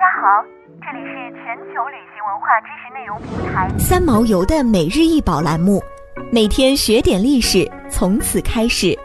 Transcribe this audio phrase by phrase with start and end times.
[0.00, 0.42] 家好，
[0.80, 5.78] 这里是全球旅行文化知识内容平台三毛游的每日一宝栏目，
[6.32, 8.98] 每天学点历史，从此开始。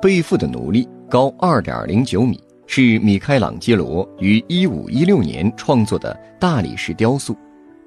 [0.00, 7.36] 背负的奴隶高二点零九米，是米开朗基罗于一五一六年创作的大理石雕塑。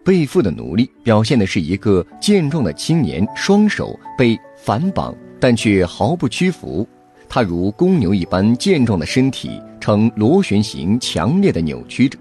[0.03, 6.85] 背负的奴隶表现的是一个健壮的青年，双手被反绑，但却毫不屈服。
[7.35, 12.17] 他如公牛一般健壮的身体呈螺旋形，强烈的扭曲着。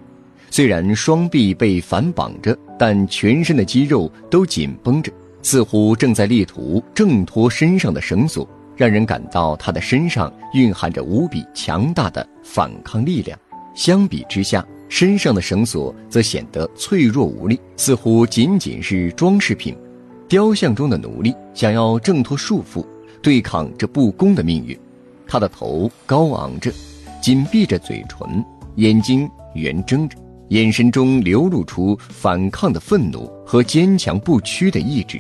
[0.51, 8.45] 虽然双臂被反绑着，但全身的肌肉都紧绷着，似乎正在力图挣脱身上的绳索。
[8.75, 13.39] 让人感到他的身上蕴含着无比强大的反抗力量。
[13.73, 19.77] 相比之下，身上的绳索则显得脆弱无力，似乎仅仅是装饰品。
[20.27, 22.85] 雕像中的奴隶想要挣脱束缚，
[23.23, 24.77] 对抗这不公的命运。
[25.27, 26.73] 他的头高昂着，
[27.21, 28.45] 紧闭着嘴唇，
[28.77, 30.17] 眼睛圆睁着，
[30.49, 35.19] 眼神中流露出反抗的愤怒和坚强不屈的意志。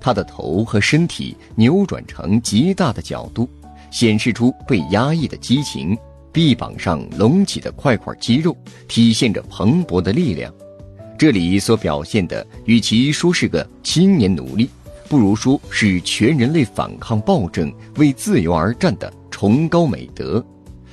[0.00, 3.48] 他的头和身体扭转成极大的角度，
[3.90, 5.96] 显示出被压抑的激情。
[6.32, 8.56] 臂膀上隆起的块块肌肉，
[8.88, 10.50] 体现着蓬勃的力量。
[11.18, 14.70] 这里所表现的，与其说是个青年奴隶，
[15.10, 19.12] 不如说是全人类反抗暴政、为自由而战的
[19.42, 20.40] 崇高美德，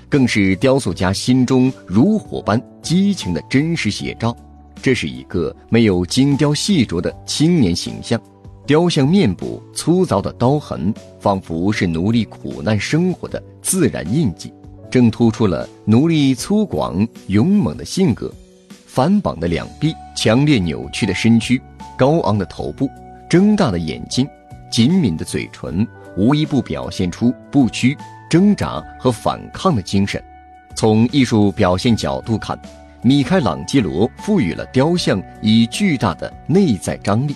[0.09, 4.36] 更是雕塑家心中如火般激情的真实写照。
[4.81, 8.19] 这是一个没有精雕细琢的青年形象。
[8.66, 14.52] 雕像面部粗糙的刀痕，仿佛是奴隶苦难生活的自然印记，
[14.89, 18.34] 正突出了奴隶粗犷勇猛的性格。
[18.88, 21.61] 反绑的两臂，强烈扭曲的身躯，
[21.95, 22.89] 高昂的头部，
[23.30, 24.28] 睁大的眼睛，
[24.72, 27.95] 紧抿的嘴唇，无一不表现出不屈、
[28.30, 30.23] 挣扎和反抗的精神。
[30.75, 32.58] 从艺术表现角度看，
[33.02, 37.35] 米开朗基罗赋予了雕像以巨大的内在张力。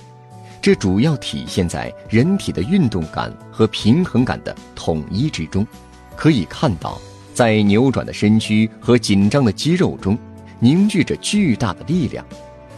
[0.62, 5.68] 这主要体现在人体的运动感和平衡感的统一之中，
[6.16, 7.02] 可以看到，
[7.34, 10.18] 在扭转的身躯和紧张的肌肉中，
[10.60, 12.26] 凝聚着巨大的力量。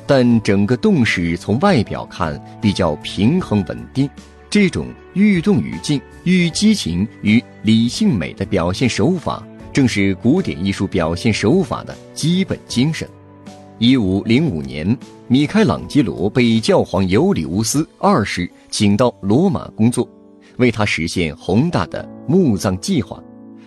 [0.08, 4.10] 但整个动势从外表看比较平衡稳定，
[4.50, 13.08] 这种欲动于静、欲激情与理性美的表现手法，正是古典艺术表现手法的基本精神。
[13.78, 14.98] 一五零五年，
[15.28, 20.08] 米开朗基罗被教皇尤里乌斯二世请到罗马工作，
[20.58, 23.22] 为他实现宏大的墓葬计划，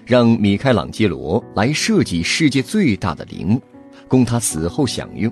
[0.07, 3.63] 让米开朗基罗来设计世界最大的陵墓，
[4.09, 5.31] 供他死后享用。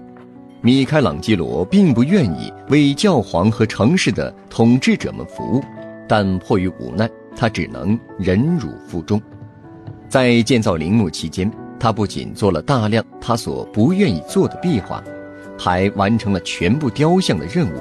[0.61, 5.63] 米开朗基罗并不愿意为教皇和城市的统治者们服务，
[6.09, 9.21] 但迫于无奈，他只能忍辱负重。
[10.09, 11.51] 在建造陵墓期间。
[11.79, 15.05] 他不仅做了大量他所不愿意做的壁画，
[15.59, 17.79] 还完成了全部雕像的任务。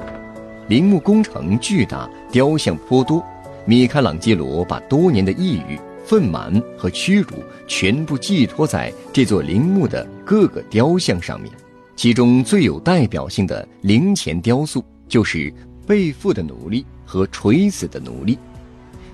[0.68, 3.24] 陵墓工程巨大，雕像颇多。
[3.64, 11.50] 米开朗基罗把多年的抑郁、愤懑和屈辱全部寄托在这座陵墓的各个雕像上面。
[11.96, 15.52] 其中最有代表性的陵前雕塑就是
[15.86, 18.38] 被缚的奴隶和垂死的奴隶。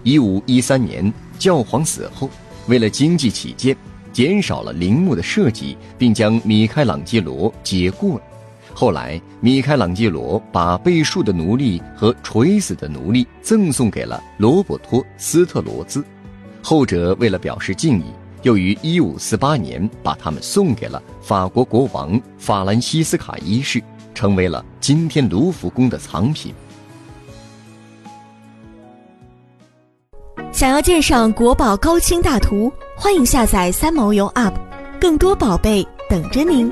[0.03, 2.29] 一五一三年，教皇死后，
[2.67, 3.77] 为了经济起见。
[4.13, 8.23] 减少了陵墓的设计，并将米开朗基罗解雇了。
[8.75, 16.05] 后来，米开朗基罗把被束的奴隶和垂死的奴隶赠送给了罗伯托·斯特罗兹，
[16.63, 18.05] 后者为了表示敬意，
[18.43, 23.83] 又于1548年把它们送给了法国国王法兰西斯卡一世，
[24.15, 26.53] 成为了今天卢浮宫的藏品。
[30.51, 34.53] 想要鉴赏国宝高清大图，欢迎下载三毛游 App，
[35.01, 36.71] 更多宝贝等着您。